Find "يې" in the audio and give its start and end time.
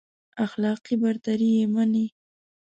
1.57-1.65